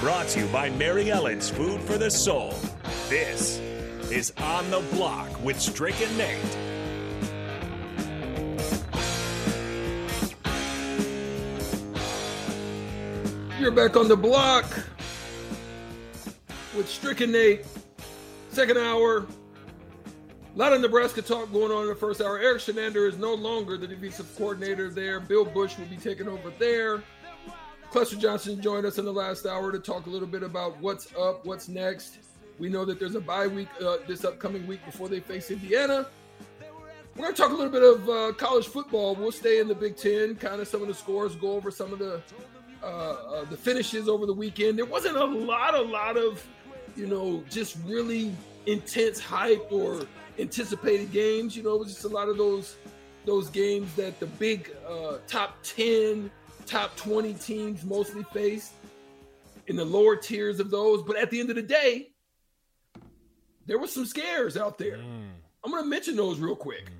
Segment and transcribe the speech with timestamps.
[0.00, 2.54] Brought to you by Mary Ellen's Food for the Soul.
[3.08, 3.58] This
[4.10, 6.58] is On the Block with Strick and Nate.
[13.58, 14.66] You're back on the block
[16.76, 17.64] with Strick and Nate.
[18.50, 19.26] Second hour.
[20.54, 22.38] A lot of Nebraska talk going on in the first hour.
[22.38, 25.20] Erik Chinander is no longer the defensive coordinator there.
[25.20, 27.02] Bill Busch will be taking over there.
[27.90, 31.14] Clester Johnson joined us in the last hour to talk a little bit about what's
[31.14, 32.18] up, what's next.
[32.58, 36.06] We know that there's a bye week uh, this upcoming week before they face Indiana.
[37.14, 39.14] We're going to talk a little bit of uh, college football.
[39.14, 41.92] We'll stay in the Big Ten, kind of some of the scores, go over some
[41.92, 42.22] of the
[42.82, 44.76] uh, uh, the finishes over the weekend.
[44.78, 46.46] There wasn't a lot, a lot of,
[46.94, 48.34] you know, just really
[48.66, 50.06] intense hype or
[50.38, 51.56] anticipated games.
[51.56, 52.76] You know, it was just a lot of those
[53.24, 56.30] those games that the big uh, top ten,
[56.66, 58.72] top twenty teams mostly faced
[59.66, 61.02] in the lower tiers of those.
[61.02, 62.08] But at the end of the day,
[63.66, 64.98] there were some scares out there.
[64.98, 65.30] Mm.
[65.64, 66.90] I'm going to mention those real quick.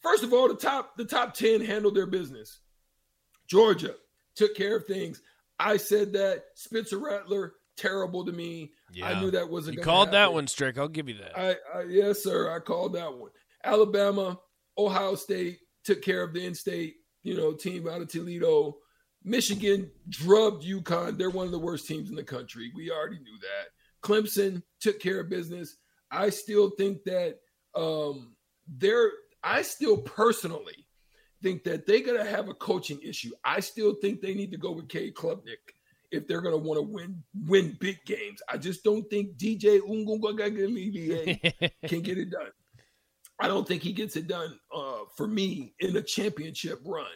[0.00, 2.60] First of all, the top the top 10 handled their business.
[3.46, 3.94] Georgia
[4.34, 5.20] took care of things.
[5.58, 8.72] I said that Spencer Rattler terrible to me.
[9.02, 10.78] I knew that wasn't You called that one, Strick.
[10.78, 11.38] I'll give you that.
[11.38, 12.54] I, I yes, sir.
[12.54, 13.30] I called that one.
[13.62, 14.38] Alabama,
[14.78, 18.78] Ohio State took care of the in-state, you know, team out of Toledo.
[19.22, 21.18] Michigan drubbed UConn.
[21.18, 22.72] They're one of the worst teams in the country.
[22.74, 23.68] We already knew that.
[24.02, 25.76] Clemson took care of business.
[26.10, 27.38] I still think that
[27.74, 28.34] um,
[28.66, 29.10] they're.
[29.42, 30.86] I still personally
[31.42, 33.30] think that they're going to have a coaching issue.
[33.44, 35.56] I still think they need to go with Cade Klubnik
[36.10, 38.40] if they're going to want to win win big games.
[38.48, 42.50] I just don't think DJ Ungungagaliliye can get it done.
[43.38, 47.06] I don't think he gets it done uh, for me in a championship run.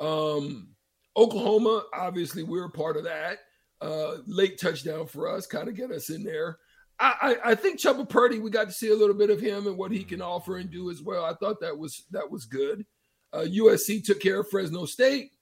[0.00, 0.68] Um,
[1.18, 3.38] Oklahoma, obviously, we're a part of that.
[3.80, 6.58] Uh, late touchdown for us, kind of get us in there.
[7.00, 9.66] I, I, I think Chubba Purdy, we got to see a little bit of him
[9.66, 11.24] and what he can offer and do as well.
[11.24, 12.86] I thought that was that was good.
[13.32, 15.32] Uh, USC took care of Fresno State.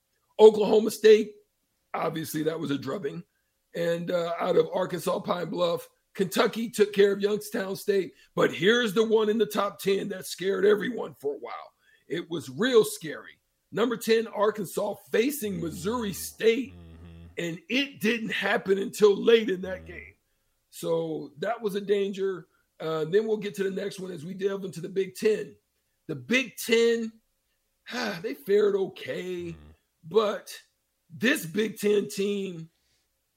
[0.41, 1.33] Oklahoma State,
[1.95, 3.23] obviously, that was a drubbing.
[3.75, 8.13] And uh, out of Arkansas Pine Bluff, Kentucky took care of Youngstown State.
[8.35, 11.73] But here's the one in the top 10 that scared everyone for a while.
[12.09, 13.39] It was real scary.
[13.77, 16.73] Number 10, Arkansas facing Missouri State.
[17.37, 20.15] And it didn't happen until late in that game.
[20.71, 22.47] So that was a danger.
[22.81, 25.55] Uh, then we'll get to the next one as we delve into the Big Ten.
[26.09, 27.13] The Big Ten,
[27.93, 29.55] ah, they fared okay,
[30.09, 30.51] but
[31.15, 32.71] this Big Ten team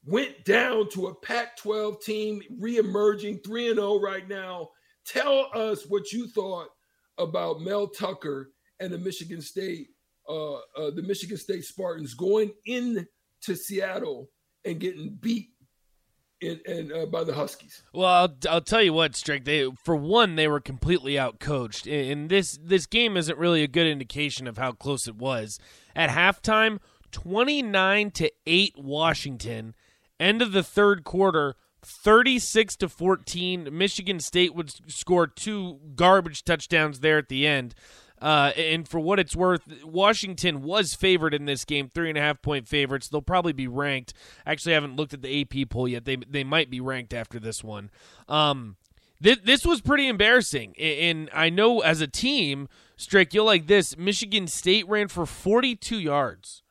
[0.05, 4.69] went down to a Pac 12 team, reemerging 3 0 right now.
[5.05, 6.69] Tell us what you thought
[7.17, 9.89] about Mel Tucker and the Michigan State,
[10.29, 13.05] uh, uh, the Michigan State Spartans going into
[13.55, 14.29] Seattle
[14.63, 15.49] and getting beat
[16.41, 17.83] in, in, uh, by the Huskies.
[17.93, 19.45] Well, I'll, I'll tell you what, Strick.
[19.45, 23.67] They for one, they were completely outcoached, and and this this game isn't really a
[23.67, 25.59] good indication of how close it was.
[25.95, 26.79] At halftime,
[27.11, 29.75] twenty nine to eight, Washington.
[30.19, 33.67] End of the third quarter, thirty six to fourteen.
[33.71, 37.75] Michigan State would score two garbage touchdowns there at the end.
[38.21, 42.21] Uh, and for what it's worth, Washington was favored in this game, three and a
[42.21, 43.07] half point favorites.
[43.07, 44.13] They'll probably be ranked.
[44.45, 46.05] Actually, I haven't looked at the AP poll yet.
[46.05, 47.89] They they might be ranked after this one.
[48.27, 48.75] Um,
[49.23, 53.97] th- this was pretty embarrassing, and I know as a team, Strick, you'll like this.
[53.97, 56.63] Michigan State ran for forty two yards.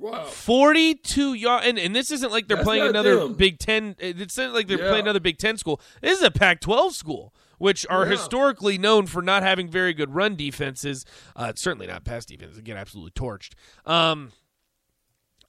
[0.00, 0.26] Wow.
[0.26, 3.34] 42 yards and, and this isn't like they're That's playing another them.
[3.34, 4.90] big 10 it's not like they're Yeah.
[4.90, 8.12] playing another big 10 school this is a pac 12 school which are Yeah.
[8.12, 11.04] historically known for not having very good run defenses.
[11.36, 13.52] Uh, certainly not pass defenses again absolutely torched.
[13.84, 14.32] Um,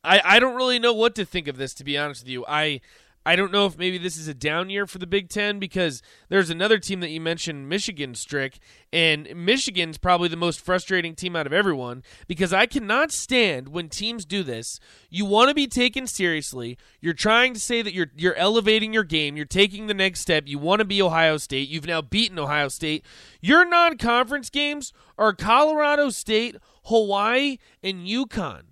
[0.03, 2.45] I, I don't really know what to think of this to be honest with you.
[2.47, 2.81] I
[3.29, 6.01] I don't know if maybe this is a down year for the Big Ten because
[6.29, 8.57] there's another team that you mentioned, Michigan Strick,
[8.91, 13.87] and Michigan's probably the most frustrating team out of everyone because I cannot stand when
[13.87, 14.79] teams do this.
[15.11, 16.75] You want to be taken seriously.
[17.01, 19.37] You're trying to say that you're you're elevating your game.
[19.37, 20.45] You're taking the next step.
[20.47, 21.69] You want to be Ohio State.
[21.69, 23.05] You've now beaten Ohio State.
[23.41, 26.55] Your non-conference games are Colorado State,
[26.85, 28.63] Hawaii, and UConn.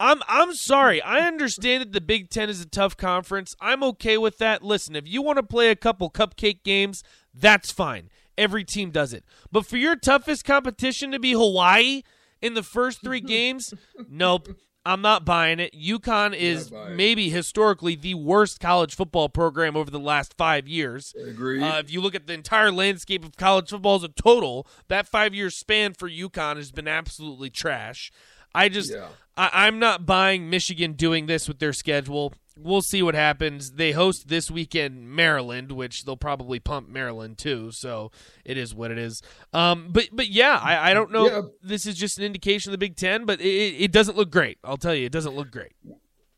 [0.00, 1.02] I'm I'm sorry.
[1.02, 3.54] I understand that the Big Ten is a tough conference.
[3.60, 4.62] I'm okay with that.
[4.62, 7.04] Listen, if you want to play a couple cupcake games,
[7.34, 8.08] that's fine.
[8.38, 9.24] Every team does it.
[9.52, 12.02] But for your toughest competition to be Hawaii
[12.40, 13.74] in the first three games,
[14.08, 14.48] nope.
[14.86, 15.74] I'm not buying it.
[15.74, 21.14] UConn is maybe historically the worst college football program over the last five years.
[21.22, 21.62] Agreed.
[21.62, 25.06] Uh, if you look at the entire landscape of college football as a total, that
[25.06, 28.10] five year span for UConn has been absolutely trash.
[28.54, 29.08] I just, Yeah.
[29.36, 32.34] I, I'm not buying Michigan doing this with their schedule.
[32.58, 33.72] We'll see what happens.
[33.72, 37.70] They host this weekend Maryland, which they'll probably pump Maryland too.
[37.72, 38.10] So
[38.44, 39.22] it is what it is.
[39.54, 41.26] Um, but but yeah, I, I don't know.
[41.26, 41.38] Yeah.
[41.38, 43.44] If this is just an indication of the Big Ten, but it,
[43.84, 44.58] it doesn't look great.
[44.62, 45.72] I'll tell you, it doesn't look great.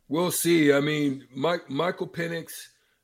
[0.09, 0.73] We'll see.
[0.73, 2.51] I mean, Mike, Michael Penix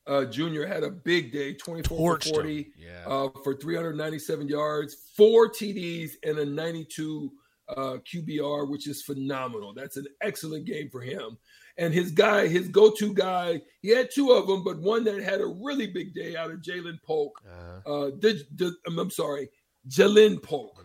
[0.07, 0.65] uh, Jr.
[0.67, 3.05] had a big day, 24 Torched for 40 Yeah.
[3.07, 7.33] uh, for 397 yards, four TDs, and a 92
[7.76, 9.75] uh, QBR, which is phenomenal.
[9.75, 11.38] That's an excellent game for him.
[11.76, 15.41] And his guy, his go-to guy, he had two of them, but one that had
[15.41, 17.41] a really big day out of Ja'Lynn Polk.
[17.47, 19.49] Uh, Uh, did, did, I'm, sorry,
[19.88, 20.85] Ja'Lynn Polk.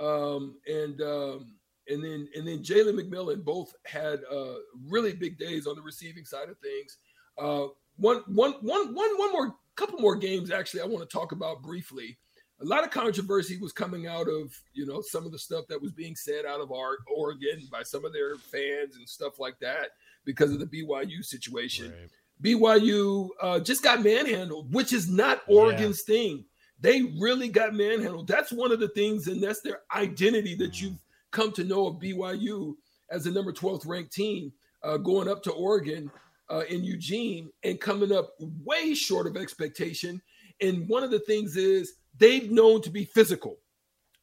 [0.00, 0.04] mm.
[0.04, 1.54] um, and um,
[1.88, 4.54] and then and then Jalen McMillan both had uh,
[4.88, 6.98] really big days on the receiving side of things.
[7.38, 11.32] Uh, one one one one one more couple more games actually I want to talk
[11.32, 12.18] about briefly.
[12.62, 15.80] A lot of controversy was coming out of you know some of the stuff that
[15.80, 19.58] was being said out of our Oregon by some of their fans and stuff like
[19.60, 19.90] that
[20.24, 21.90] because of the BYU situation.
[21.90, 22.10] right.
[22.42, 26.44] BYU uh, just got manhandled, which is not Oregon's thing.
[26.80, 28.26] They really got manhandled.
[28.26, 30.98] That's one of the things, and that's their identity that you've
[31.30, 32.74] come to know of BYU
[33.10, 36.10] as the number 12th ranked team, uh, going up to Oregon
[36.50, 38.30] uh, in Eugene and coming up
[38.64, 40.20] way short of expectation.
[40.60, 43.58] And one of the things is they've known to be physical,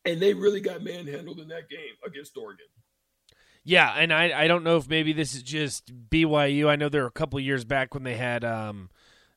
[0.06, 2.66] and they really got manhandled in that game against Oregon.
[3.64, 6.68] Yeah, and I I don't know if maybe this is just BYU.
[6.70, 8.90] I know there were a couple years back when they had um,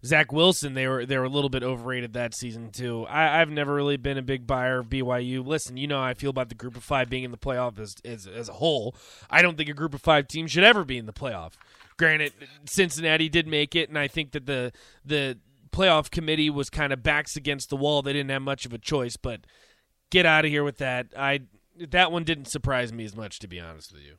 [0.05, 0.75] Zach Wilson.
[0.75, 3.05] They were they were a little bit overrated that season too.
[3.07, 5.45] I, I've never really been a big buyer of BYU.
[5.45, 7.97] Listen, you know I feel about the Group of Five being in the playoff as
[8.05, 8.95] as, as a whole.
[9.29, 11.53] I don't think a Group of Five team should ever be in the playoff.
[11.99, 12.33] Granted,
[12.65, 14.73] Cincinnati did make it, and I think that the
[15.05, 15.39] the
[15.73, 18.03] playoff committee was kind of backs against the wall.
[18.03, 19.41] They didn't have much of a choice, but
[20.11, 21.09] get out of here with that.
[21.17, 21.41] I
[21.89, 24.17] that one didn't surprise me as much, to be honest with you.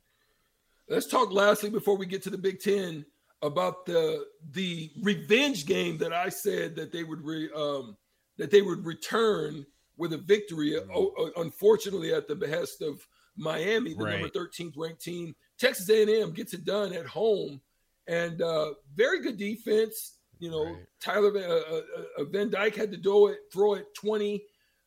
[0.90, 3.06] Let's talk lastly before we get to the Big Ten
[3.42, 7.96] about the the revenge game that I said that they would re, um,
[8.38, 9.66] that they would return
[9.98, 10.78] with a victory.
[10.94, 13.06] Oh, uh, unfortunately, at the behest of
[13.38, 14.34] Miami, the number Right.
[14.34, 17.62] 13th ranked team, Texas A&M gets it done at home,
[18.08, 20.18] and uh, very good defense.
[20.44, 20.86] You know, Right.
[21.00, 21.82] Tyler Van, uh, uh,
[22.18, 24.44] uh, Van Dyke had to do it, throw it 20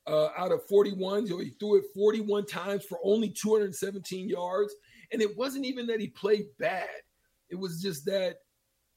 [0.07, 1.27] uh, out of 41.
[1.27, 4.75] So he threw it 41 times for only 217 yards.
[5.13, 6.91] And it wasn't even that he played bad.
[7.49, 8.41] It was just that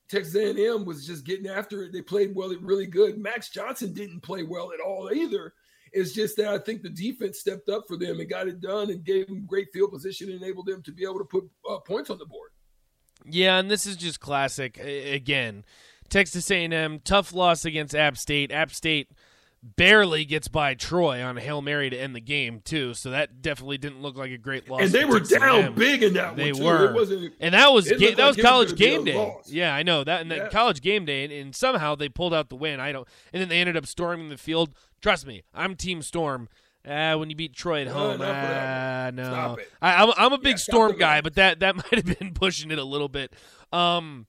[0.09, 1.93] Texas A&M was just getting after it.
[1.93, 3.17] They played well, really good.
[3.17, 5.53] Max Johnson didn't play well at all either.
[5.93, 8.89] It's just that I think the defense stepped up for them and got it done
[8.89, 11.79] and gave them great field position and enabled them to be able to put uh,
[11.79, 12.49] points on the board.
[13.25, 15.63] Yeah, and this is just classic again.
[16.09, 18.51] Texas A&M tough loss against App State.
[18.51, 19.09] App State
[19.61, 22.93] barely gets by Troy on a hail mary to end the game too.
[22.93, 24.81] So that definitely didn't look like a great loss.
[24.81, 25.73] and they were down A&M.
[25.75, 28.69] big in that They were, It wasn't and that was ga- that like was college
[28.69, 29.17] gonna be a game day.
[29.17, 29.51] loss.
[29.51, 30.47] Yeah, I know that, and that Yeah.
[30.49, 32.79] college game day, and, and somehow they pulled out the win.
[32.79, 34.73] I don't, and then they ended up storming the field.
[35.01, 36.47] Trust me, I'm Team Storm.
[36.87, 39.69] Uh, when you beat Troy at home, not for that ah, no, Stop it.
[39.81, 42.71] I, I'm I'm a big Yeah, Storm guy, but that that might have been pushing
[42.71, 43.33] it a little bit.
[43.73, 44.25] Um,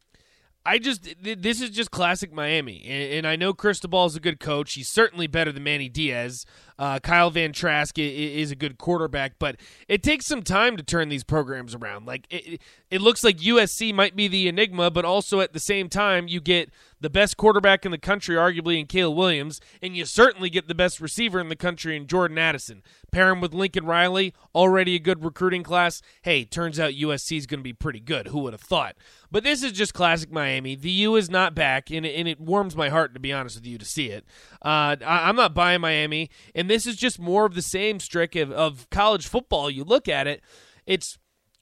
[0.64, 4.38] I just th- this is just classic Miami, and, I know Cristobal is a good
[4.40, 4.74] coach.
[4.74, 6.44] He's certainly better than Manny Diaz.
[6.80, 9.56] Uh, Kyle Van Trask is a good quarterback, but
[9.86, 12.06] it takes some time to turn these programs around.
[12.06, 15.90] Like it, it looks like USC might be the enigma, but also at the same
[15.90, 20.06] time, you get the best quarterback in the country, arguably in Caleb Williams, and you
[20.06, 22.82] certainly get the best receiver in the country in Jordan Addison.
[23.10, 26.00] Pair him with Lincoln Riley, already a good recruiting class.
[26.22, 28.28] Hey, turns out USC is going to be pretty good.
[28.28, 28.96] Who would have thought?
[29.30, 30.76] But this is just classic Miami.
[30.76, 33.66] The U is not back, and, and it warms my heart, to be honest with
[33.66, 34.24] you, to see it.
[34.62, 38.36] Uh, I, I'm not buying Miami, and this is just more of the same strick
[38.36, 39.70] of, of college football.
[39.70, 40.42] You look at it,
[40.86, 41.18] it's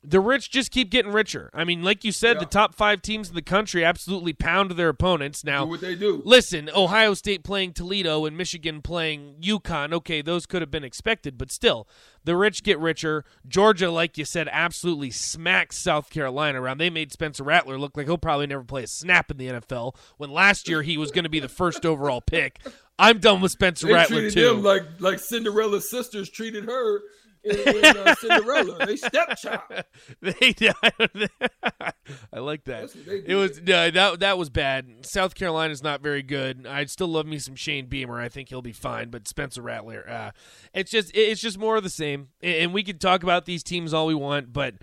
[0.09, 1.50] the rich just keep getting richer.
[1.53, 2.41] I mean, like you said, Yeah.
[2.41, 5.45] the top five teams in the country absolutely pound their opponents.
[5.45, 6.23] Now, do what they do.
[6.25, 9.93] Listen, Ohio State playing Toledo and Michigan playing UConn.
[9.93, 11.87] Okay, those could have been expected, but still,
[12.25, 13.25] the rich get richer.
[13.47, 16.79] Georgia, like you said, absolutely smacks South Carolina around.
[16.79, 19.95] They made Spencer Rattler look like he'll probably never play a snap in the NFL
[20.17, 22.61] when last year he was going to be the first overall pick.
[22.99, 24.47] I'm done with Spencer They Rattler treated too.
[24.49, 27.00] them like like Cinderella's sisters treated her
[27.49, 28.87] in, uh, Cinderella.
[28.87, 29.85] They stepchild.
[30.21, 30.55] they
[32.33, 32.95] I like that.
[33.26, 34.87] It was no, that that was bad.
[35.02, 36.67] South Carolina's not very good.
[36.67, 38.21] I'd still love me some Shane Beamer.
[38.21, 40.31] I think he'll be fine, but Spencer Rattler, uh,
[40.73, 42.28] it's just it's just more of the same.
[42.43, 44.75] And we can talk about these teams all we want, but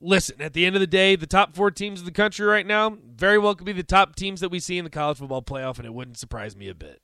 [0.00, 2.66] listen, at the end of the day, the top four teams in the country right
[2.66, 5.42] now very well could be the top teams that we see in the college football
[5.42, 7.00] playoff, and it wouldn't surprise me a bit.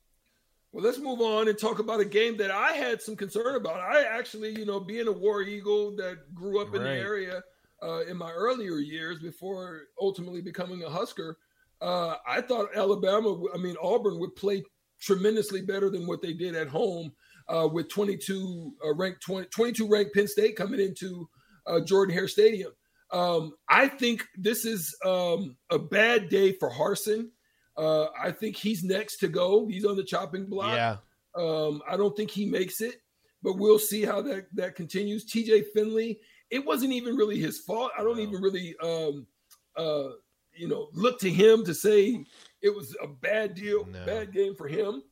[0.71, 3.79] Well, let's move on and talk about a game that I had some concern about.
[3.79, 7.41] I actually, you know, being a War Eagle that grew up in the area
[7.81, 11.37] uh, in my earlier years before ultimately becoming a Husker,
[11.81, 14.63] uh, I thought Alabama, I mean, Auburn would play
[14.99, 17.13] tremendously better than what they did at home
[17.47, 21.29] uh, with 22 uh, ranked 20, 22 ranked Penn State coming into
[21.65, 22.71] uh, Jordan Hare Stadium.
[23.11, 27.29] Um, I think this is um, a bad day for Harsin.
[27.77, 29.67] Uh, I think he's next to go.
[29.67, 30.75] He's on the chopping block.
[30.75, 30.97] Yeah.
[31.35, 32.95] Um, I don't think he makes it,
[33.43, 35.25] but we'll see how that that continues.
[35.25, 36.19] TJ Finley,
[36.49, 37.91] it wasn't even really his fault.
[37.97, 38.23] I don't no.
[38.23, 39.27] even really, um,
[39.75, 40.09] uh,
[40.53, 42.25] you know, look to him to say
[42.61, 44.03] it was a bad deal, no.
[44.05, 45.03] bad game for him.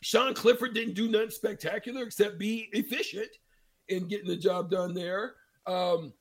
[0.00, 3.28] Sean Clifford didn't do nothing spectacular except be efficient
[3.88, 5.34] in getting the job done there.
[5.66, 6.12] Um,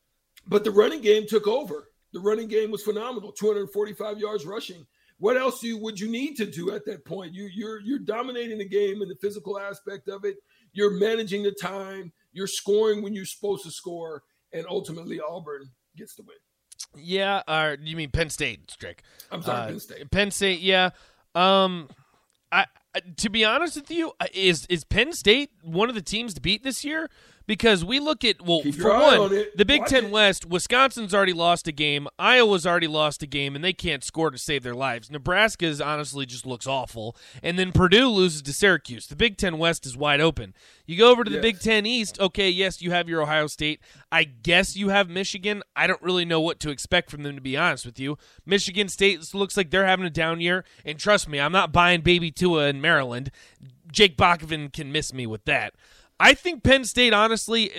[0.48, 1.90] but the running game took over.
[2.14, 4.86] The running game was phenomenal 245 yards rushing.
[5.20, 7.34] What else you, would you need to do at that point?
[7.34, 10.38] You, you're you're dominating the game in the physical aspect of it.
[10.74, 12.12] You're managing the time.
[12.34, 16.38] You're scoring when you're supposed to score, and ultimately Auburn gets the win.
[16.96, 19.02] Yeah, uh, you mean Penn State, Strick?
[19.32, 20.12] I'm sorry, uh, Penn State.
[20.12, 20.92] Penn State, yeah.
[21.34, 21.90] Um,
[22.52, 22.66] I,
[23.18, 26.64] to be honest with you, is is Penn State one of the teams to beat
[26.64, 27.10] this year?
[27.48, 30.12] Because we look at well Keep for one on the Big Watch Ten it.
[30.12, 32.08] West Wisconsin's already lost a game.
[32.20, 35.10] Iowa's already lost a game and they can't score to save their lives.
[35.10, 37.16] Nebraska's honestly just looks awful.
[37.42, 39.08] And then Purdue loses to Syracuse.
[39.08, 40.54] The Big Ten West is wide open.
[40.86, 41.42] You go over to the Yes.
[41.44, 43.80] Big Ten East okay yes you have your Ohio State.
[44.12, 45.64] I guess you have Michigan.
[45.76, 48.18] I don't really know what to expect from them to be honest with you.
[48.46, 52.02] Michigan State looks like they're having a down year and trust me I'm not buying
[52.02, 53.32] baby Tua in Maryland.
[53.90, 55.74] Jake Bachman can miss me with that.
[56.20, 57.72] I think Penn State, honestly,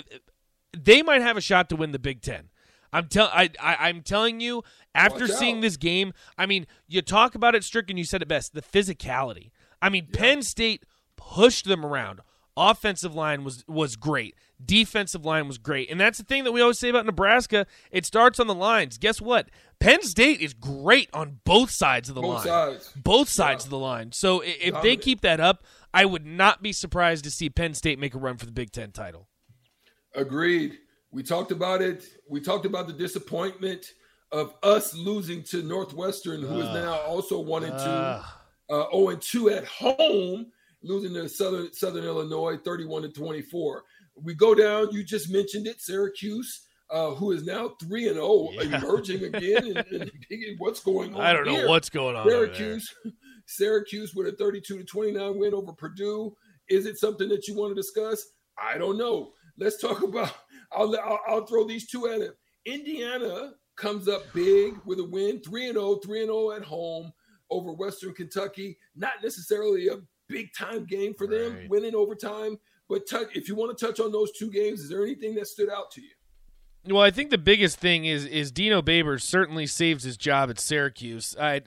[0.77, 2.51] they might have a shot to win the Big Ten.
[2.93, 4.63] I'm tell I, I I'm telling you
[4.95, 5.63] after Watch seeing out.
[5.63, 6.13] this game.
[6.39, 9.51] I mean, you talk about it, Strick, and you said it best: the physicality.
[9.83, 10.85] I mean, Penn State
[11.17, 12.21] pushed them around.
[12.59, 14.35] Offensive line was was great.
[14.65, 17.65] Defensive line was great, and that's the thing that we always say about Nebraska.
[17.93, 18.99] It starts on the lines.
[18.99, 19.49] Guess what?
[19.79, 22.93] Penn State is great on both sides of the Both line sides.
[22.97, 23.67] both sides Yeah.
[23.67, 24.11] of the line.
[24.11, 25.63] So if they keep that up,
[25.95, 28.73] I would not be surprised to see Penn State make a run for the Big
[28.73, 29.29] Ten title.
[30.15, 30.79] Agreed.
[31.13, 32.05] We talked about it.
[32.29, 33.87] We talked about the disappointment
[34.33, 37.85] of us losing to Northwestern, who is now also one and two,
[38.75, 40.51] uh, zero and two at home,
[40.83, 43.85] losing to Southern Southern Illinois, thirty-one to twenty-four.
[44.17, 44.91] We go down.
[44.93, 49.77] You just mentioned it, Syracuse, uh, who is now three and zero, emerging again.
[49.77, 50.11] and, and
[50.59, 51.21] what's going on?
[51.21, 52.29] I don't know what's going on.
[52.29, 52.95] Syracuse,
[53.47, 56.35] Syracuse with a 32 to 29 win over Purdue.
[56.69, 58.23] Is it something that you want to discuss?
[58.63, 59.33] I don't know.
[59.57, 60.33] Let's talk about.
[60.73, 62.37] I'll I'll, I'll throw these two at it.
[62.67, 67.13] Indiana comes up big with a win, three and 0, 3 and 0 at home
[67.51, 68.77] over Western Kentucky.
[68.97, 69.97] Not necessarily a
[70.29, 71.71] big time game for them, Right.
[71.71, 72.59] winning overtime.
[72.89, 75.47] But touch, if you want to touch on those two games, is there anything that
[75.47, 76.09] stood out to you?
[76.87, 80.59] Well, I think the biggest thing is is Dino Babers certainly saves his job at
[80.59, 81.37] Syracuse.
[81.39, 81.63] I,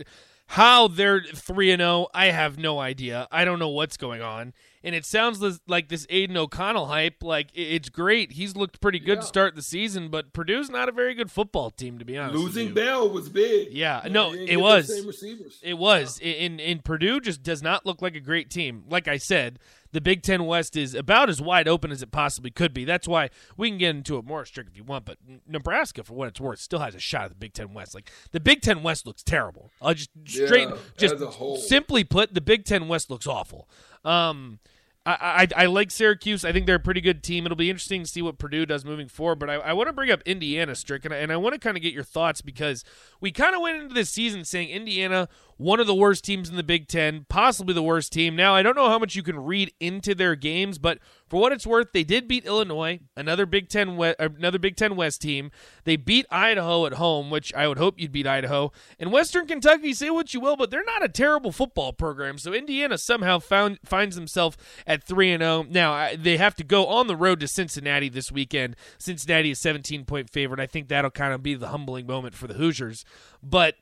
[0.48, 3.28] how they're three and zero, I have no idea.
[3.32, 7.22] I don't know what's going on, and it sounds like this Aidan O'Connell hype.
[7.22, 8.34] Like it's great.
[8.34, 9.22] He's looked pretty good Yeah.
[9.22, 12.36] to start the season, but Purdue's not a very good football team, to be honest.
[12.38, 12.74] Losing.
[12.74, 13.72] Bell was big.
[13.74, 14.88] Yeah, no, it was.
[14.96, 15.60] same receivers.
[15.62, 16.20] It was.
[16.20, 18.84] In in Purdue just does not look like a great team.
[18.90, 19.60] Like I said,
[19.94, 22.86] the Big Ten West is about as wide open as it possibly could be.
[22.86, 25.04] That's why we can get into it more strict if you want.
[25.04, 27.94] But Nebraska, for what it's worth, still has a shot at the Big Ten West.
[27.94, 29.70] Like the Big Ten West looks terrible.
[29.82, 31.58] I'll just straight, Yeah, just as a whole.
[31.58, 33.68] simply put, the Big Ten West looks awful.
[34.06, 34.60] Um,
[35.04, 36.46] I, I I like Syracuse.
[36.46, 37.46] I think they're a pretty good team.
[37.46, 39.40] It'll be interesting to see what Purdue does moving forward.
[39.40, 41.60] But I, I want to bring up Indiana, Strick, and I, and I want to
[41.60, 42.84] kind of get your thoughts because
[43.20, 45.28] we kind of went into this season saying Indiana,
[45.62, 48.36] one of the worst teams in the Big Ten, possibly the worst team.
[48.36, 51.52] Now I don't know how much you can read into their games, but for what
[51.52, 55.22] it's worth, they did beat Illinois, another Big Ten we- uh, another Big Ten West
[55.22, 55.52] team.
[55.84, 58.72] They beat Idaho at home, which I would hope you'd beat Idaho.
[59.00, 62.40] And Western Kentucky, say what you will, but they're not a terrible football program.
[62.40, 65.66] So Indiana somehow found finds himself at three and zero.
[65.70, 68.76] Now I- they have to go on the road to Cincinnati this weekend.
[68.98, 70.60] Cincinnati is seventeen point favorite.
[70.60, 73.06] I think that'll kind of be the humbling moment for the Hoosiers.
[73.44, 73.76] But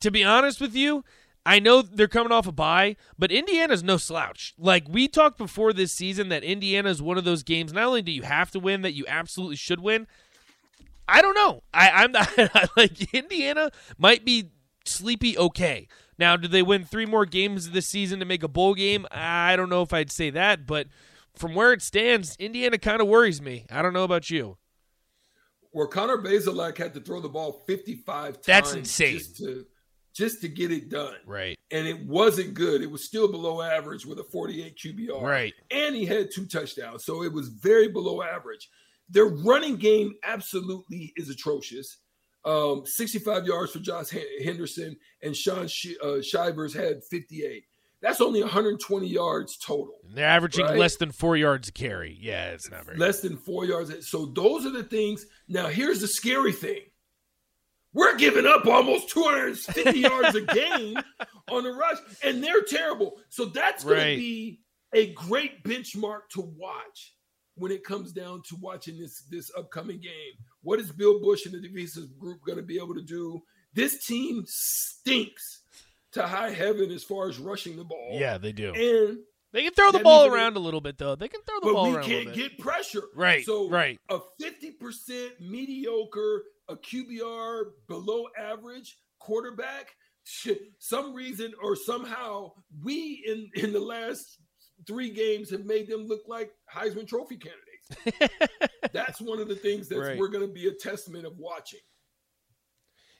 [0.00, 1.04] to be honest with you,
[1.46, 4.52] I know they're coming off a bye, but Indiana's no slouch.
[4.58, 7.72] Like we talked before this season that Indiana is one of those games.
[7.72, 10.08] Not only do you have to win, that you absolutely should win.
[11.08, 11.62] I don't know.
[11.72, 12.28] I, I'm not
[12.76, 14.50] like Indiana might be
[14.84, 15.86] sleepy okay.
[16.18, 19.06] Now, do they win three more games this season to make a bowl game?
[19.12, 20.88] I don't know if I'd say that, but
[21.34, 23.66] from where it stands, Indiana kind of worries me.
[23.70, 24.56] I don't know about you.
[25.70, 28.46] Where Connor Bazelak had to throw the ball 55 times.
[28.46, 29.18] That's insane.
[29.18, 29.66] Just to,
[30.16, 31.16] just to get it done.
[31.26, 31.58] Right.
[31.70, 32.82] And it wasn't good.
[32.82, 35.22] It was still below average with a 48 QBR.
[35.22, 35.54] Right.
[35.70, 37.04] And he had two touchdowns.
[37.04, 38.68] So it was very below average.
[39.08, 41.98] Their running game absolutely is atrocious.
[42.44, 44.10] Um, 65 yards for Josh
[44.42, 47.64] Henderson, and Shaun Sh- uh, Shivers had 58.
[48.00, 49.98] That's only 120 yards total.
[50.06, 50.78] And they're averaging right?
[50.78, 52.16] less than four yards a carry.
[52.20, 54.08] Yeah, it's not very less than four yards.
[54.08, 55.26] So those are the things.
[55.48, 56.82] Now here's the scary thing:
[57.96, 60.96] we're giving up almost 250 yards a game
[61.50, 63.16] on the rush, and they're terrible.
[63.30, 64.14] So that's going Right.
[64.14, 64.60] to be
[64.94, 67.14] a great benchmark to watch
[67.56, 70.34] when it comes down to watching this this upcoming game.
[70.62, 73.42] What is Bill Busch and the defensive group going to be able to do?
[73.72, 75.62] This team stinks
[76.12, 78.10] to high heaven as far as rushing the ball.
[78.12, 78.72] Yeah, they do.
[78.74, 79.18] and
[79.52, 81.14] They can throw the ball means that- around a little bit though.
[81.16, 82.50] They can throw the but ball we around a little can't bit.
[82.50, 83.04] get pressure.
[83.14, 83.98] Right, So right.
[84.10, 89.94] a 50% mediocre, a QBR below average quarterback,
[90.78, 94.38] some reason or somehow we in in the last
[94.86, 98.36] three games have made them look like Heisman Trophy candidates.
[98.92, 100.18] That's one of the things that Right.
[100.18, 101.80] we're going to be a testament of watching.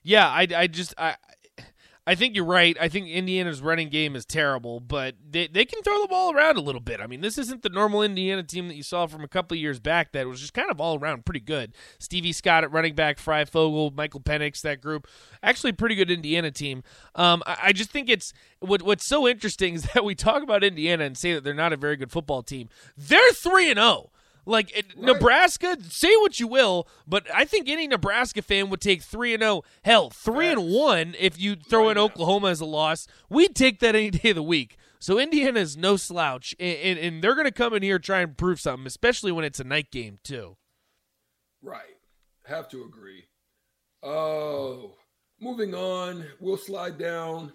[0.03, 1.17] Yeah, I, I just I
[2.09, 2.77] I think you're right.
[2.81, 6.57] I think Indiana's running game is terrible, but they, they can throw the ball around
[6.57, 7.01] a little bit.
[7.01, 9.81] I mean, this isn't the normal Indiana team that you saw from a couple years
[9.81, 11.75] back that was just kind of all around pretty good.
[11.99, 15.09] Stevie Scott at running back, Fry Fogel, Michael Penix, that group.
[15.43, 16.85] Actually, pretty good Indiana team.
[17.17, 20.63] Um, I, I just think it's what what's so interesting is that we talk about
[20.63, 22.69] Indiana and say that they're not a very good football team.
[22.97, 24.11] They're three and zero.
[24.49, 29.03] Like it, Nebraska, say what you will, but I think any Nebraska fan would take
[29.03, 29.65] three and zero.
[29.83, 33.09] Hell, three and one if you throw in Oklahoma as a loss.
[33.29, 34.77] We'd take that any day of the week.
[35.01, 38.05] So Indiana is no slouch, and, and, and they're going to come in here and
[38.05, 40.57] try and prove something, especially when it's a night game too.
[41.61, 41.97] Right.
[42.45, 43.25] Have to agree.
[44.03, 44.95] Oh,
[45.41, 46.25] moving on.
[46.39, 47.53] We'll slide down.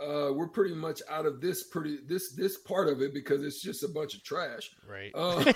[0.00, 3.60] Uh, we're pretty much out of this pretty this this part of it because it's
[3.60, 4.70] just a bunch of trash.
[4.88, 5.10] Right.
[5.14, 5.52] Uh,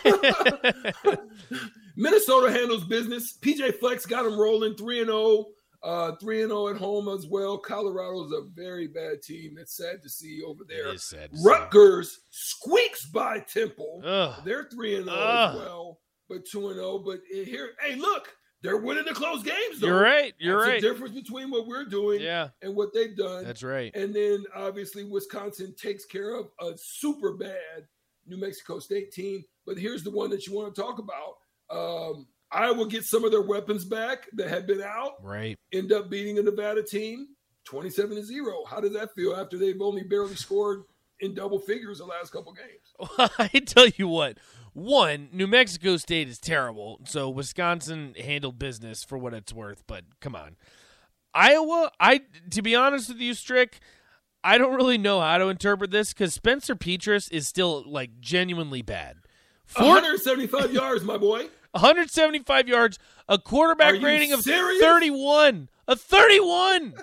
[1.97, 3.39] Minnesota handles business.
[3.41, 5.47] PJ Fleck's got them rolling 3 and 0.
[5.83, 7.59] Uh, 3 and 0 at home as well.
[7.59, 9.57] Colorado's a very bad team.
[9.59, 10.89] It's sad to see over there.
[10.89, 11.49] It is sad to see.
[11.49, 14.03] Rutgers squeaks by Temple.
[14.05, 14.43] Ugh.
[14.45, 16.99] They're 3 and 0 as well, but 2 and 0.
[16.99, 18.29] But here, hey, look,
[18.65, 19.79] they're winning the close games.
[19.79, 19.87] Though.
[19.89, 20.35] You're right.
[20.39, 20.83] You're That's right.
[20.83, 23.45] The difference between what we're doing Yeah, and what they've done.
[23.45, 23.95] that's right.
[23.95, 27.87] And then obviously Wisconsin takes care of a super bad
[28.27, 29.45] New Mexico State team.
[29.67, 31.37] But here's the one that you want to talk about.
[31.71, 35.59] Um, Iowa gets some of their weapons back that had been out, Right.
[35.73, 37.29] end up beating a Nevada team
[37.65, 38.65] 27 to 0.
[38.67, 40.85] How does that feel after they've only barely scored
[41.21, 43.31] in double figures the last couple games?
[43.39, 44.39] I tell you what.
[44.75, 49.85] One, New Mexico State is terrible, so Wisconsin handled business for what it's worth.
[49.87, 50.57] But come on,
[51.33, 51.93] Iowa.
[52.01, 53.79] I to be honest with you, Strick,
[54.43, 58.83] I don't really know how to interpret this because Spencer Petras is still like genuinely
[58.83, 59.19] bad.
[59.65, 61.49] Four, 175 yards, my boy.
[61.71, 64.81] 175 yards, a quarterback rating of serious?
[64.81, 66.95] 31, a 31,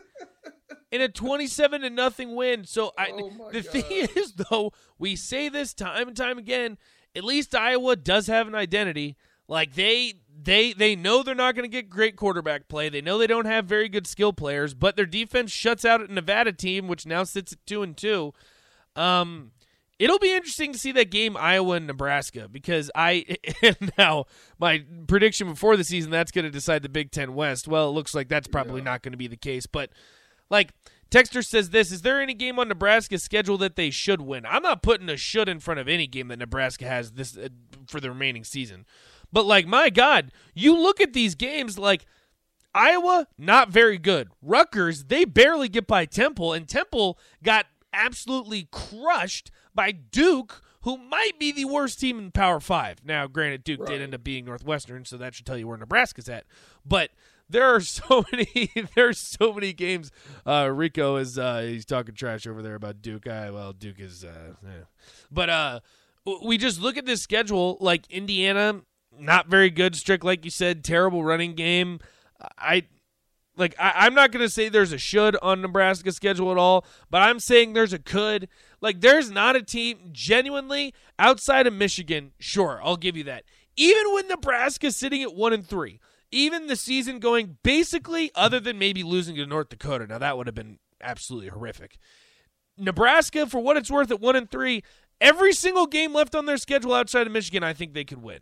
[0.92, 2.66] in a 27 to nothing win.
[2.66, 3.84] So I, Oh the thing
[4.16, 6.78] is, though, we say this time and time again.
[7.16, 9.18] At least Iowa does have an identity.
[9.48, 12.90] Like they they they know they're not going to get great quarterback play.
[12.90, 16.14] They know they don't have very good skill players, but their defense shuts out a
[16.14, 18.34] Nevada team, which now sits at two and two.
[18.96, 19.52] Um,
[20.00, 23.38] it'll be interesting to see that game Iowa and Nebraska because I
[23.98, 24.26] now
[24.58, 27.68] my prediction before the season that's going to decide the Big Ten West.
[27.68, 29.90] Well, it looks like that's probably not going to be the case, but
[30.50, 30.72] like
[31.12, 34.46] Texter says this, is there any game on Nebraska's schedule that they should win?
[34.46, 37.50] I'm not putting a should in front of any game that Nebraska has this uh,
[37.88, 38.86] for the remaining season.
[39.32, 42.06] But like my god, you look at these games like
[42.74, 44.30] Iowa, not very good.
[44.42, 51.38] Rutgers, they barely get by Temple, and Temple got absolutely crushed by Duke, who might
[51.38, 53.00] be the worst team in Power Five.
[53.04, 56.30] Now, granted, Duke did end up being Northwestern, so that should tell you where Nebraska's
[56.30, 56.46] at.
[56.86, 57.12] But
[57.52, 60.12] there are so many, there's so many games.
[60.46, 63.28] Uh, Rico is uh, he's talking trash over there about Duke.
[63.28, 64.86] I, well, Duke is, uh, yeah.
[65.32, 65.80] but uh,
[66.44, 67.78] we just look at this schedule.
[67.80, 68.82] Like Indiana,
[69.18, 69.96] not very good.
[69.96, 72.00] Strict, like you said, terrible running game.
[72.58, 72.86] I
[73.56, 77.22] Like I, am not gonna say there's a should on Nebraska's schedule at all, but
[77.22, 78.48] I'm saying there's a could.
[78.82, 82.32] Like there's not a team genuinely outside of Michigan.
[82.40, 83.44] Sure, I'll give you that.
[83.78, 86.00] Even with Nebraska sitting at one and three,
[86.32, 90.08] even the season going basically, other than maybe losing to North Dakota.
[90.08, 91.98] Now that would have been absolutely horrific.
[92.78, 94.84] Nebraska, for what it's worth, at one and three,
[95.20, 98.40] every single game left on their schedule outside of Michigan, I think they could win.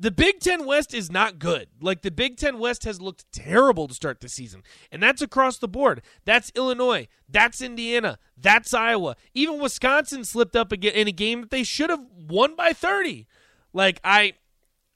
[0.00, 1.68] The Big Ten West is not good.
[1.80, 5.58] Like the Big Ten West has looked terrible to start the season, and that's across
[5.58, 6.02] the board.
[6.24, 9.14] That's Illinois, that's Indiana, that's Iowa.
[9.32, 13.28] Even Wisconsin slipped up in a game that they should have won by thirty.
[13.72, 14.34] Like I,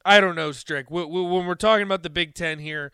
[0.07, 0.89] I don't know, Strick.
[0.89, 2.93] When we're talking about the Big Ten here,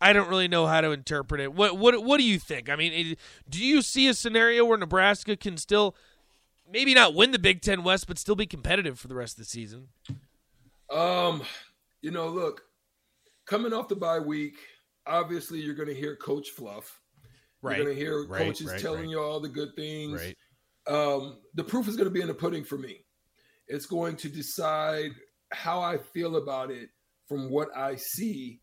[0.00, 1.52] I don't really know how to interpret it.
[1.52, 2.70] What what what do you think?
[2.70, 3.16] I mean,
[3.48, 5.94] do you see a scenario where Nebraska can still
[6.70, 9.44] maybe not win the Big Ten West, but still be competitive for the rest of
[9.44, 9.88] the season?
[10.90, 11.42] Um,
[12.00, 12.62] you know, look,
[13.46, 14.56] coming off the bye week,
[15.06, 16.98] obviously you're going to hear Coach Fluff.
[17.60, 17.76] Right.
[17.76, 19.10] You're going to hear right, coaches right, telling right.
[19.10, 20.20] you all the good things.
[20.22, 20.36] Right.
[20.86, 23.04] Um, the proof is going to be in the pudding for me.
[23.68, 25.12] It's going to decide
[25.54, 26.90] how I feel about it
[27.28, 28.60] from what I see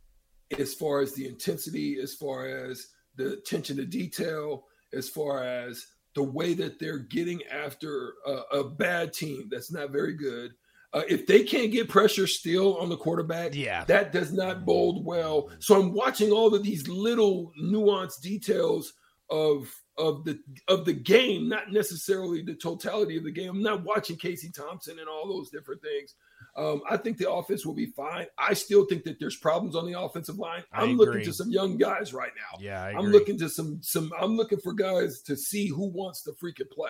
[0.60, 5.86] as far as the intensity, as far as the attention to detail, as far as
[6.16, 10.52] the way that they're getting after a, a bad team that's not very good.
[10.94, 15.06] Uh, if they can't get pressure still on the quarterback, yeah, that does not bode
[15.06, 15.50] well.
[15.60, 18.92] So I'm watching all of these little nuanced details
[19.30, 23.50] of of the of the game, not necessarily the totality of the game.
[23.52, 26.14] I'm not watching Casey Thompson and all those different things.
[26.58, 28.28] Um, I think the offense will be fine.
[28.38, 30.64] I still think that there's problems on the offensive line.
[30.74, 32.60] I'm looking to some young guys right now.
[32.60, 34.12] Yeah, I am looking to some some.
[34.20, 36.90] I'm looking for guys to see who wants to freaking play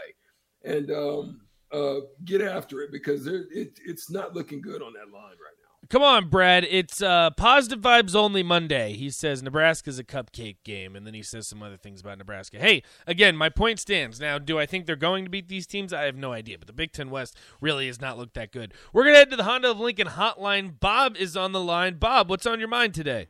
[0.63, 5.31] and um, uh, get after it because it, it's not looking good on that line
[5.31, 5.80] right now.
[5.91, 6.65] Come on, Brad.
[6.69, 8.93] It's uh, positive vibes only Monday.
[8.93, 12.59] He says Nebraska's a cupcake game, and then he says some other things about Nebraska.
[12.59, 14.17] Hey, again, my point stands.
[14.17, 15.91] Now, do I think they're going to beat these teams?
[15.91, 18.73] I have no idea, but the Big Ten West really has not looked that good.
[18.93, 20.79] We're going to head to the Honda of Lincoln hotline.
[20.79, 21.95] Bob is on the line.
[21.95, 23.27] Bob, what's on your mind today?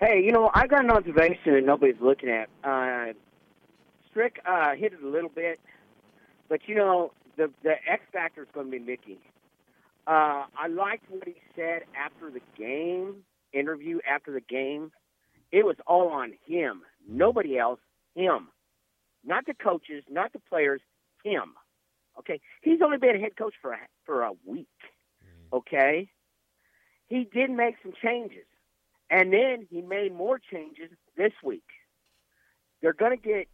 [0.00, 2.50] Hey, you know, I got an observation that nobody's looking at.
[2.62, 3.14] Uh,
[4.10, 5.60] Strick uh, hit it a little bit,
[6.50, 9.18] but, you know, the, the X factor is going to be Mickey.
[10.08, 13.16] Uh, I liked what he said after the game,
[13.52, 14.90] interview after the game.
[15.52, 17.80] It was all on him, nobody else,
[18.14, 18.48] him.
[19.22, 20.80] Not the coaches, not the players,
[21.22, 21.52] him.
[22.18, 24.66] Okay, he's only been a head coach for a, for a week.
[25.52, 26.08] Okay,
[27.08, 28.46] he did make some changes,
[29.10, 31.68] and then he made more changes this week.
[32.80, 33.48] They're going to get.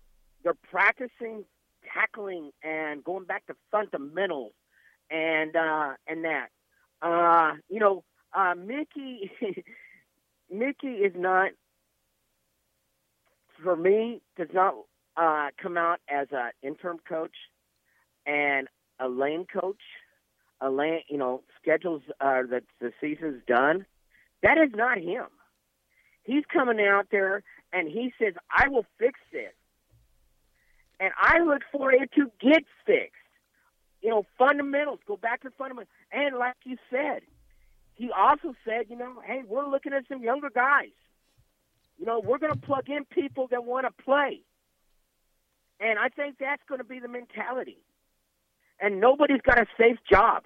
[0.44, 1.44] They're practicing
[1.92, 4.52] tackling and going back to fundamentals
[5.10, 6.48] and uh, and that.
[7.02, 9.30] Uh, you know, uh, Mickey
[10.52, 11.52] Mickey is not
[13.62, 14.74] for me does not
[15.16, 17.34] uh, come out as an interim coach
[18.26, 19.80] and a lane coach.
[20.60, 23.84] A lane, you know, schedules uh, that the season's done.
[24.42, 25.26] That is not him.
[26.22, 29.52] He's coming out there and he says, "I will fix this,"
[31.00, 33.23] and I look for it to get fixed
[34.04, 35.00] you know, fundamentals.
[35.06, 35.90] Go back to fundamentals.
[36.12, 37.22] And like you said,
[37.94, 40.92] he also said, you know, hey, we're looking at some younger guys.
[41.98, 44.42] You know, we're going to plug in people that want to play.
[45.80, 47.78] And I think that's going to be the mentality.
[48.78, 50.44] And nobody's got a safe job.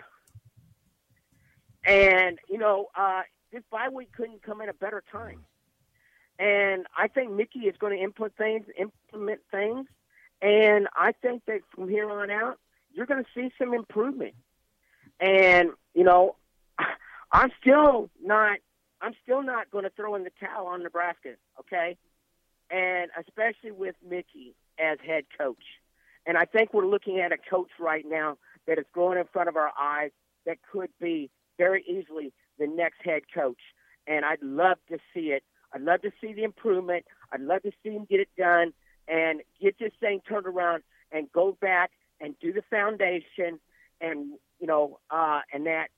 [1.84, 5.44] And, you know, uh, this bye week couldn't come at a better time.
[6.38, 9.88] And I think Mickey is going to implement things, implement things.
[10.40, 12.58] And I think that from here on out,
[12.92, 14.34] you're going to see some improvement.
[15.20, 16.36] And you know,
[17.32, 18.58] I'm still not.
[19.00, 21.34] I'm still not going to throw in the towel on Nebraska.
[21.60, 21.96] Okay,
[22.70, 25.64] and especially with Mickey as head coach.
[26.26, 29.48] And I think we're looking at a coach right now that is growing in front
[29.48, 30.10] of our eyes
[30.46, 33.60] that could be very easily the next head coach.
[34.06, 35.42] And I'd love to see it.
[35.72, 37.04] I'd love to see the improvement.
[37.32, 38.72] I'd love to see him get it done
[39.06, 41.90] and get this thing turned around and go back
[42.20, 43.58] and do the foundation
[44.00, 45.88] and you know uh and that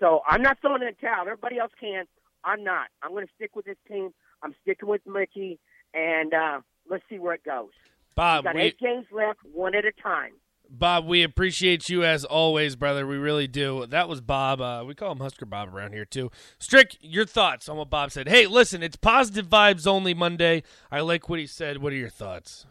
[0.00, 2.04] so i'm not throwing in a towel everybody else can
[2.44, 4.10] i'm not i'm going to stick with this team
[4.42, 5.58] i'm sticking with mickey
[5.94, 7.70] and uh let's see where it goes
[8.14, 10.32] bob We've got we, eight games left one at a time
[10.70, 13.06] Bob, we appreciate you as always, brother.
[13.06, 13.86] We really do.
[13.86, 14.60] That was Bob.
[14.60, 16.30] Uh, we call him Husker Bob around here too.
[16.58, 18.28] Strick, your thoughts on what Bob said?
[18.28, 20.62] Hey, listen, it's positive vibes only Monday.
[20.90, 21.78] I like what he said.
[21.78, 22.66] What are your thoughts?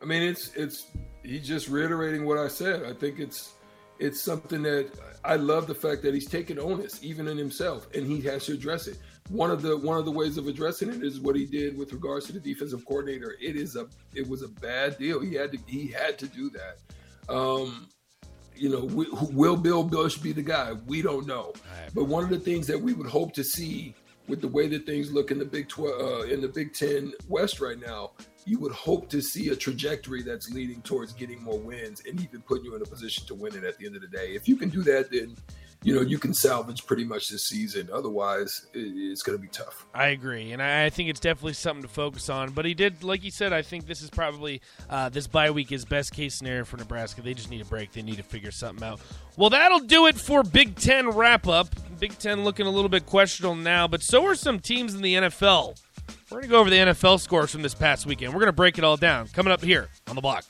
[0.00, 0.86] I mean, it's it's
[1.22, 2.84] he's just reiterating what I said.
[2.84, 3.54] I think it's
[3.98, 4.90] it's something that
[5.24, 8.52] I love the fact that he's taking onus even in himself, and he has to
[8.52, 8.98] address it.
[9.28, 11.92] one of the one of the ways of addressing it is what he did with
[11.92, 13.36] regards to the defensive coordinator.
[13.40, 15.20] It is a it was a bad deal.
[15.20, 17.32] He had to he had to do that.
[17.32, 17.88] Um,
[18.56, 20.72] you know, we, will Bill Busch be the guy?
[20.86, 21.52] We don't know.
[21.54, 21.90] Right.
[21.94, 23.94] But one of the things that we would hope to see
[24.26, 27.12] with the way that things look in the Big Twelve uh, in the Big Ten
[27.28, 28.12] West right now,
[28.44, 32.40] you would hope to see a trajectory that's leading towards getting more wins and even
[32.42, 34.28] putting you in a position to win it at the end of the day.
[34.34, 35.36] If you can do that, then
[35.82, 37.88] you know you can salvage pretty much this season.
[37.92, 39.86] Otherwise, it's going to be tough.
[39.94, 42.50] I agree, and I think it's definitely something to focus on.
[42.50, 45.70] But he did, like you said, I think this is probably uh, this bye week
[45.70, 47.22] is best case scenario for Nebraska.
[47.22, 47.92] They just need a break.
[47.92, 49.00] They need to figure something out.
[49.36, 51.68] Well, that'll do it for Big Ten wrap up.
[52.00, 55.14] Big Ten looking a little bit questionable now, but so are some teams in the
[55.14, 55.80] NFL.
[56.30, 58.32] We're going to go over the NFL scores from this past weekend.
[58.32, 59.28] We're going to break it all down.
[59.28, 60.44] Coming up here on the block.